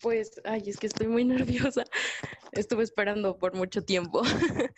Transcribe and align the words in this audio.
pues, 0.00 0.40
ay, 0.44 0.62
es 0.66 0.76
que 0.76 0.86
estoy 0.86 1.08
muy 1.08 1.24
nerviosa. 1.72 1.84
Estuve 2.52 2.84
esperando 2.84 3.38
por 3.38 3.54
mucho 3.54 3.82
tiempo. 3.82 4.22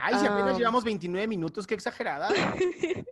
Ay, 0.00 0.14
si 0.18 0.26
apenas 0.26 0.56
llevamos 0.56 0.84
29 0.84 1.28
minutos, 1.28 1.66
qué 1.66 1.74
exagerada. 1.74 2.28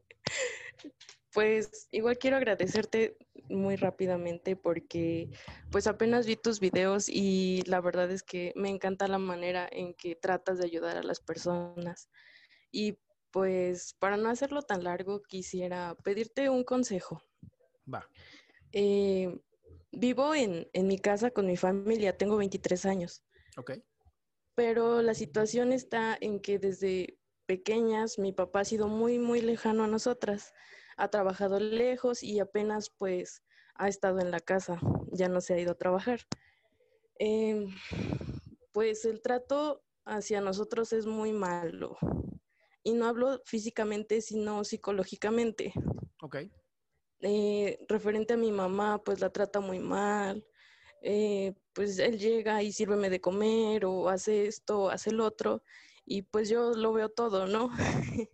Pues 1.32 1.86
igual 1.92 2.18
quiero 2.18 2.38
agradecerte 2.38 3.16
muy 3.48 3.76
rápidamente 3.76 4.56
porque 4.56 5.30
pues 5.70 5.86
apenas 5.86 6.26
vi 6.26 6.34
tus 6.34 6.58
videos 6.58 7.08
y 7.08 7.62
la 7.66 7.80
verdad 7.80 8.10
es 8.10 8.24
que 8.24 8.52
me 8.56 8.68
encanta 8.68 9.06
la 9.06 9.18
manera 9.18 9.68
en 9.70 9.94
que 9.94 10.16
tratas 10.16 10.58
de 10.58 10.64
ayudar 10.64 10.96
a 10.96 11.04
las 11.04 11.20
personas. 11.20 12.10
Y 12.72 12.98
pues 13.30 13.94
para 14.00 14.16
no 14.16 14.28
hacerlo 14.28 14.62
tan 14.62 14.82
largo, 14.82 15.22
quisiera 15.22 15.94
pedirte 16.02 16.50
un 16.50 16.64
consejo. 16.64 17.22
Va. 17.92 18.08
Eh, 18.72 19.40
vivo 19.92 20.34
en, 20.34 20.68
en 20.72 20.86
mi 20.86 20.98
casa 20.98 21.30
con 21.30 21.46
mi 21.46 21.56
familia, 21.56 22.16
tengo 22.16 22.36
23 22.36 22.86
años. 22.86 23.24
Ok. 23.56 23.72
pero 24.54 25.02
la 25.02 25.14
situación 25.14 25.72
está 25.72 26.16
en 26.20 26.38
que 26.38 26.58
desde 26.58 27.18
pequeñas 27.46 28.18
mi 28.18 28.32
papá 28.32 28.60
ha 28.60 28.64
sido 28.64 28.86
muy, 28.88 29.18
muy 29.18 29.40
lejano 29.40 29.84
a 29.84 29.88
nosotras. 29.88 30.52
Ha 30.96 31.08
trabajado 31.08 31.58
lejos 31.58 32.22
y 32.22 32.38
apenas 32.40 32.90
pues 32.90 33.42
ha 33.74 33.88
estado 33.88 34.20
en 34.20 34.30
la 34.30 34.40
casa, 34.40 34.78
ya 35.12 35.28
no 35.28 35.40
se 35.40 35.54
ha 35.54 35.58
ido 35.58 35.72
a 35.72 35.78
trabajar. 35.78 36.20
Em, 37.18 37.74
pues 38.72 39.04
el 39.04 39.20
trato 39.20 39.82
hacia 40.04 40.40
nosotros 40.40 40.92
es 40.92 41.06
muy 41.06 41.32
malo. 41.32 41.96
Y 42.82 42.92
no 42.92 43.06
hablo 43.06 43.40
físicamente, 43.46 44.20
sino 44.20 44.62
psicológicamente. 44.64 45.72
Ok. 46.22 46.36
Eh, 47.22 47.78
referente 47.88 48.34
a 48.34 48.36
mi 48.36 48.50
mamá, 48.50 49.02
pues 49.04 49.20
la 49.20 49.30
trata 49.30 49.60
muy 49.60 49.78
mal. 49.78 50.46
Eh, 51.02 51.54
pues 51.72 51.98
él 51.98 52.18
llega 52.18 52.62
y 52.62 52.72
sírveme 52.72 53.10
de 53.10 53.20
comer 53.20 53.84
o 53.84 54.08
hace 54.08 54.46
esto, 54.46 54.82
o 54.82 54.90
hace 54.90 55.10
el 55.10 55.20
otro, 55.20 55.62
y 56.04 56.22
pues 56.22 56.48
yo 56.48 56.72
lo 56.74 56.92
veo 56.92 57.08
todo, 57.08 57.46
¿no? 57.46 57.70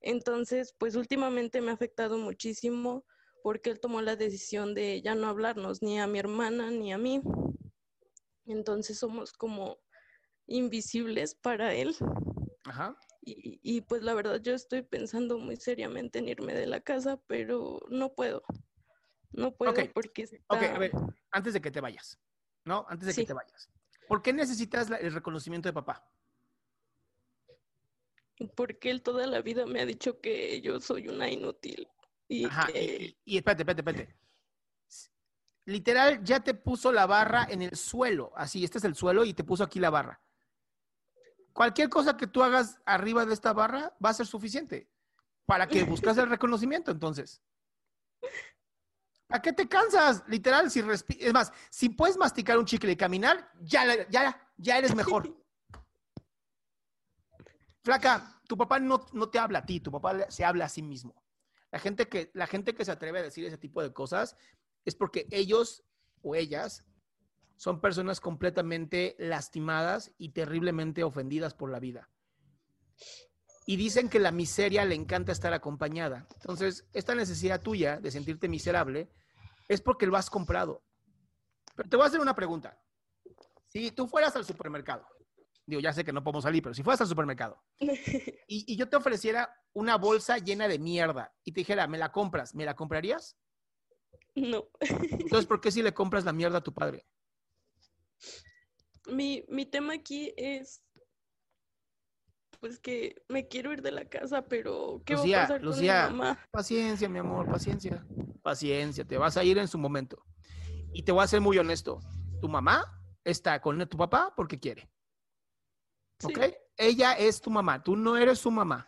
Entonces, 0.00 0.74
pues 0.78 0.96
últimamente 0.96 1.60
me 1.60 1.70
ha 1.70 1.74
afectado 1.74 2.18
muchísimo 2.18 3.04
porque 3.42 3.70
él 3.70 3.80
tomó 3.80 4.02
la 4.02 4.16
decisión 4.16 4.74
de 4.74 5.00
ya 5.02 5.14
no 5.14 5.28
hablarnos 5.28 5.82
ni 5.82 6.00
a 6.00 6.06
mi 6.06 6.18
hermana 6.18 6.70
ni 6.70 6.92
a 6.92 6.98
mí. 6.98 7.22
Entonces 8.46 8.98
somos 8.98 9.32
como 9.32 9.78
invisibles 10.46 11.34
para 11.34 11.74
él. 11.74 11.94
Ajá. 12.64 12.96
Y, 13.24 13.60
y, 13.62 13.80
pues 13.82 14.02
la 14.02 14.14
verdad 14.14 14.40
yo 14.42 14.52
estoy 14.52 14.82
pensando 14.82 15.38
muy 15.38 15.54
seriamente 15.56 16.18
en 16.18 16.28
irme 16.28 16.54
de 16.54 16.66
la 16.66 16.80
casa, 16.80 17.20
pero 17.28 17.80
no 17.88 18.12
puedo. 18.14 18.42
No 19.30 19.54
puedo 19.54 19.72
porque 19.94 20.22
está... 20.22 20.36
Ok, 20.48 20.62
a 20.74 20.78
ver, 20.78 20.92
antes 21.30 21.54
de 21.54 21.60
que 21.60 21.70
te 21.70 21.80
vayas, 21.80 22.18
¿no? 22.64 22.84
Antes 22.88 23.06
de 23.08 23.14
que 23.14 23.26
te 23.26 23.32
vayas. 23.32 23.70
¿Por 24.08 24.22
qué 24.22 24.32
necesitas 24.32 24.90
la- 24.90 24.96
el 24.96 25.12
reconocimiento 25.14 25.68
de 25.68 25.72
papá? 25.72 26.04
Porque 28.56 28.90
él 28.90 29.02
toda 29.02 29.26
la 29.26 29.40
vida 29.40 29.66
me 29.66 29.80
ha 29.80 29.86
dicho 29.86 30.20
que 30.20 30.60
yo 30.60 30.80
soy 30.80 31.08
una 31.08 31.30
inútil. 31.30 31.88
Y 32.28 32.44
Ajá, 32.46 32.66
que... 32.72 32.82
y- 33.24 33.34
y 33.34 33.36
espérate, 33.36 33.62
espérate, 33.62 33.80
espérate. 33.90 34.16
Literal, 35.64 36.24
ya 36.24 36.40
te 36.40 36.54
puso 36.54 36.90
la 36.90 37.06
barra 37.06 37.46
en 37.48 37.62
el 37.62 37.76
suelo. 37.76 38.32
Así, 38.34 38.64
este 38.64 38.78
es 38.78 38.84
el 38.84 38.96
suelo 38.96 39.24
y 39.24 39.32
te 39.32 39.44
puso 39.44 39.62
aquí 39.62 39.78
la 39.78 39.90
barra. 39.90 40.20
Cualquier 41.52 41.88
cosa 41.88 42.16
que 42.16 42.26
tú 42.26 42.42
hagas 42.42 42.80
arriba 42.86 43.26
de 43.26 43.34
esta 43.34 43.52
barra 43.52 43.94
va 44.04 44.10
a 44.10 44.14
ser 44.14 44.26
suficiente 44.26 44.88
para 45.46 45.66
que 45.66 45.84
buscas 45.84 46.16
el 46.18 46.26
reconocimiento, 46.30 46.90
entonces. 46.90 47.42
¿A 49.28 49.40
qué 49.40 49.52
te 49.52 49.68
cansas? 49.68 50.24
Literal, 50.28 50.70
si 50.70 50.80
es 50.80 51.32
más, 51.32 51.52
si 51.70 51.88
puedes 51.88 52.16
masticar 52.16 52.58
un 52.58 52.66
chicle 52.66 52.92
y 52.92 52.96
caminar, 52.96 53.50
ya, 53.60 54.06
ya, 54.08 54.52
ya 54.56 54.78
eres 54.78 54.94
mejor. 54.94 55.32
Flaca, 57.82 58.40
tu 58.46 58.56
papá 58.56 58.78
no, 58.78 59.06
no 59.12 59.28
te 59.28 59.38
habla 59.38 59.60
a 59.60 59.66
ti, 59.66 59.80
tu 59.80 59.90
papá 59.90 60.30
se 60.30 60.44
habla 60.44 60.66
a 60.66 60.68
sí 60.68 60.82
mismo. 60.82 61.20
La 61.70 61.78
gente, 61.78 62.08
que, 62.08 62.30
la 62.34 62.46
gente 62.46 62.74
que 62.74 62.84
se 62.84 62.92
atreve 62.92 63.20
a 63.20 63.22
decir 63.22 63.44
ese 63.46 63.56
tipo 63.56 63.82
de 63.82 63.92
cosas 63.92 64.36
es 64.84 64.94
porque 64.94 65.26
ellos 65.30 65.82
o 66.22 66.34
ellas 66.34 66.84
son 67.56 67.80
personas 67.80 68.20
completamente 68.20 69.14
lastimadas 69.18 70.12
y 70.18 70.30
terriblemente 70.30 71.04
ofendidas 71.04 71.54
por 71.54 71.70
la 71.70 71.78
vida. 71.78 72.08
Y 73.66 73.76
dicen 73.76 74.08
que 74.08 74.18
la 74.18 74.32
miseria 74.32 74.84
le 74.84 74.94
encanta 74.94 75.32
estar 75.32 75.52
acompañada. 75.52 76.26
Entonces, 76.40 76.88
esta 76.92 77.14
necesidad 77.14 77.60
tuya 77.60 78.00
de 78.00 78.10
sentirte 78.10 78.48
miserable 78.48 79.10
es 79.68 79.80
porque 79.80 80.06
lo 80.06 80.16
has 80.16 80.28
comprado. 80.28 80.82
Pero 81.76 81.88
te 81.88 81.96
voy 81.96 82.04
a 82.04 82.08
hacer 82.08 82.20
una 82.20 82.34
pregunta. 82.34 82.78
Si 83.68 83.90
tú 83.92 84.06
fueras 84.06 84.34
al 84.36 84.44
supermercado, 84.44 85.06
digo, 85.64 85.80
ya 85.80 85.92
sé 85.92 86.04
que 86.04 86.12
no 86.12 86.22
podemos 86.22 86.42
salir, 86.42 86.62
pero 86.62 86.74
si 86.74 86.82
fueras 86.82 87.00
al 87.00 87.06
supermercado 87.06 87.62
y, 87.80 88.72
y 88.72 88.76
yo 88.76 88.88
te 88.88 88.96
ofreciera 88.96 89.54
una 89.72 89.96
bolsa 89.96 90.38
llena 90.38 90.68
de 90.68 90.78
mierda 90.78 91.32
y 91.44 91.52
te 91.52 91.60
dijera, 91.60 91.86
me 91.86 91.98
la 91.98 92.12
compras, 92.12 92.54
¿me 92.54 92.64
la 92.64 92.74
comprarías? 92.74 93.38
No. 94.34 94.68
Entonces, 94.80 95.46
¿por 95.46 95.60
qué 95.60 95.70
si 95.70 95.82
le 95.82 95.94
compras 95.94 96.24
la 96.24 96.32
mierda 96.32 96.58
a 96.58 96.62
tu 96.62 96.72
padre? 96.72 97.06
Mi, 99.06 99.44
mi 99.48 99.66
tema 99.66 99.94
aquí 99.94 100.32
es 100.36 100.82
pues 102.62 102.78
que 102.78 103.20
me 103.28 103.48
quiero 103.48 103.72
ir 103.72 103.82
de 103.82 103.90
la 103.90 104.04
casa, 104.04 104.42
pero 104.42 105.02
¿qué 105.04 105.14
Lucía, 105.14 105.38
va 105.38 105.42
a 105.42 105.46
pasar 105.48 105.62
Lucía. 105.62 106.04
con 106.04 106.12
mi 106.12 106.18
mamá? 106.20 106.46
Paciencia, 106.52 107.08
mi 107.08 107.18
amor, 107.18 107.50
paciencia. 107.50 108.06
Paciencia, 108.40 109.04
te 109.04 109.18
vas 109.18 109.36
a 109.36 109.42
ir 109.42 109.58
en 109.58 109.66
su 109.66 109.78
momento. 109.78 110.24
Y 110.92 111.02
te 111.02 111.10
voy 111.10 111.24
a 111.24 111.26
ser 111.26 111.40
muy 111.40 111.58
honesto. 111.58 111.98
Tu 112.40 112.48
mamá 112.48 112.84
está 113.24 113.60
con 113.60 113.84
tu 113.88 113.96
papá 113.96 114.32
porque 114.36 114.60
quiere. 114.60 114.88
Sí. 116.20 116.28
¿Ok? 116.28 116.54
Ella 116.76 117.14
es 117.14 117.40
tu 117.40 117.50
mamá, 117.50 117.82
tú 117.82 117.96
no 117.96 118.16
eres 118.16 118.38
su 118.38 118.52
mamá. 118.52 118.86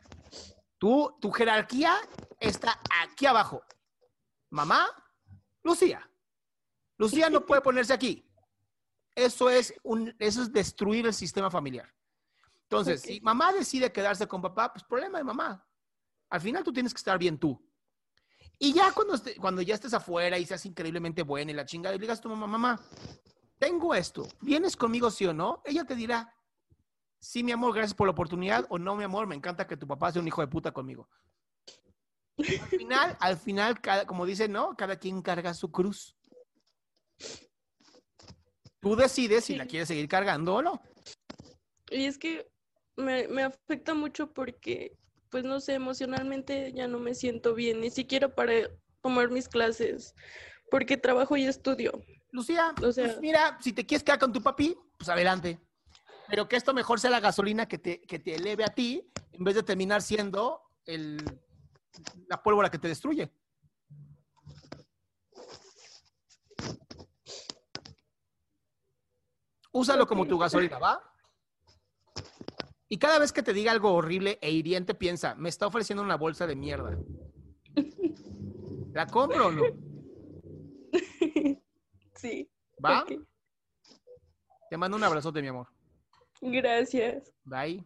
Tú, 0.78 1.16
tu 1.20 1.32
jerarquía 1.32 1.96
está 2.38 2.80
aquí 3.02 3.26
abajo. 3.26 3.64
Mamá, 4.50 4.86
Lucía. 5.64 6.08
Lucía 6.96 7.28
no 7.28 7.44
puede 7.44 7.60
ponerse 7.60 7.92
aquí. 7.92 8.24
Eso 9.14 9.48
es, 9.48 9.74
un, 9.82 10.14
eso 10.18 10.42
es 10.42 10.52
destruir 10.52 11.06
el 11.06 11.14
sistema 11.14 11.50
familiar. 11.50 11.88
Entonces, 12.62 13.02
si 13.02 13.20
mamá 13.20 13.52
decide 13.52 13.92
quedarse 13.92 14.26
con 14.26 14.42
papá, 14.42 14.72
pues 14.72 14.84
problema 14.84 15.18
de 15.18 15.24
mamá. 15.24 15.66
Al 16.30 16.40
final 16.40 16.64
tú 16.64 16.72
tienes 16.72 16.92
que 16.92 16.98
estar 16.98 17.18
bien 17.18 17.38
tú. 17.38 17.64
Y 18.58 18.72
ya 18.72 18.92
cuando, 18.92 19.14
cuando 19.40 19.62
ya 19.62 19.74
estés 19.74 19.94
afuera 19.94 20.38
y 20.38 20.46
seas 20.46 20.64
increíblemente 20.66 21.22
buena 21.22 21.50
y 21.52 21.54
la 21.54 21.64
chingada, 21.64 21.94
y 21.94 21.98
le 21.98 22.02
digas 22.02 22.18
a 22.18 22.22
tu 22.22 22.28
mamá, 22.28 22.46
mamá, 22.46 22.80
tengo 23.58 23.94
esto, 23.94 24.26
¿vienes 24.40 24.76
conmigo 24.76 25.10
sí 25.10 25.26
o 25.26 25.32
no? 25.34 25.62
Ella 25.64 25.84
te 25.84 25.94
dirá, 25.94 26.34
sí, 27.20 27.42
mi 27.44 27.52
amor, 27.52 27.74
gracias 27.74 27.94
por 27.94 28.06
la 28.06 28.12
oportunidad, 28.12 28.66
o 28.68 28.78
no, 28.78 28.96
mi 28.96 29.04
amor, 29.04 29.26
me 29.26 29.34
encanta 29.36 29.66
que 29.66 29.76
tu 29.76 29.86
papá 29.86 30.10
sea 30.12 30.22
un 30.22 30.28
hijo 30.28 30.40
de 30.40 30.48
puta 30.48 30.72
conmigo. 30.72 31.08
Al 32.38 32.68
final, 32.68 33.16
al 33.20 33.36
final, 33.36 33.80
cada- 33.80 34.06
como 34.06 34.26
dicen, 34.26 34.50
¿no? 34.50 34.74
Cada 34.76 34.96
quien 34.96 35.22
carga 35.22 35.54
su 35.54 35.70
cruz. 35.70 36.16
Tú 38.84 38.94
decides 38.96 39.46
si 39.46 39.56
la 39.56 39.64
quieres 39.64 39.88
seguir 39.88 40.06
cargando 40.08 40.56
o 40.56 40.62
no. 40.62 40.82
Y 41.90 42.04
es 42.04 42.18
que 42.18 42.46
me, 42.96 43.26
me 43.28 43.42
afecta 43.42 43.94
mucho 43.94 44.30
porque, 44.30 44.92
pues 45.30 45.42
no 45.42 45.58
sé, 45.58 45.72
emocionalmente 45.72 46.70
ya 46.74 46.86
no 46.86 46.98
me 46.98 47.14
siento 47.14 47.54
bien, 47.54 47.80
ni 47.80 47.90
siquiera 47.90 48.34
para 48.34 48.52
tomar 49.00 49.30
mis 49.30 49.48
clases, 49.48 50.14
porque 50.70 50.98
trabajo 50.98 51.34
y 51.38 51.46
estudio. 51.46 51.92
Lucía, 52.30 52.74
O 52.82 52.92
sea- 52.92 53.06
pues 53.06 53.20
mira, 53.22 53.58
si 53.62 53.72
te 53.72 53.86
quieres 53.86 54.04
quedar 54.04 54.18
con 54.18 54.34
tu 54.34 54.42
papi, 54.42 54.76
pues 54.98 55.08
adelante. 55.08 55.58
Pero 56.28 56.46
que 56.46 56.56
esto 56.56 56.74
mejor 56.74 57.00
sea 57.00 57.08
la 57.10 57.20
gasolina 57.20 57.66
que 57.66 57.78
te, 57.78 58.02
que 58.02 58.18
te 58.18 58.34
eleve 58.34 58.64
a 58.64 58.68
ti, 58.74 59.10
en 59.32 59.44
vez 59.44 59.54
de 59.54 59.62
terminar 59.62 60.02
siendo 60.02 60.60
el, 60.84 61.16
la 62.28 62.42
pólvora 62.42 62.70
que 62.70 62.78
te 62.78 62.88
destruye. 62.88 63.32
Úsalo 69.74 70.06
como 70.06 70.24
tu 70.24 70.38
gasolina, 70.38 70.78
¿va? 70.78 71.02
Y 72.88 72.98
cada 72.98 73.18
vez 73.18 73.32
que 73.32 73.42
te 73.42 73.52
diga 73.52 73.72
algo 73.72 73.92
horrible 73.92 74.38
e 74.40 74.52
hiriente, 74.52 74.94
piensa, 74.94 75.34
me 75.34 75.48
está 75.48 75.66
ofreciendo 75.66 76.00
una 76.00 76.16
bolsa 76.16 76.46
de 76.46 76.54
mierda. 76.54 76.96
¿La 78.92 79.06
compro 79.06 79.48
o 79.48 79.52
no? 79.52 79.62
Sí. 82.14 82.48
¿Va? 82.82 83.04
Te 84.70 84.76
mando 84.78 84.96
un 84.96 85.04
abrazote, 85.04 85.42
mi 85.42 85.48
amor. 85.48 85.66
Gracias. 86.40 87.34
Bye. 87.42 87.84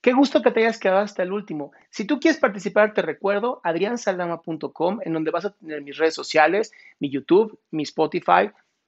Qué 0.00 0.12
gusto 0.12 0.42
que 0.42 0.50
te 0.50 0.60
hayas 0.60 0.78
quedado 0.78 1.00
hasta 1.00 1.22
el 1.22 1.32
último. 1.32 1.72
Si 1.90 2.06
tú 2.06 2.18
quieres 2.18 2.40
participar, 2.40 2.94
te 2.94 3.02
recuerdo 3.02 3.60
adriansaldama.com, 3.62 5.00
en 5.04 5.12
donde 5.12 5.30
vas 5.30 5.44
a 5.44 5.54
tener 5.54 5.82
mis 5.82 5.98
redes 5.98 6.14
sociales, 6.14 6.72
mi 6.98 7.10
YouTube, 7.10 7.60
mi 7.70 7.82
Spotify, 7.82 8.50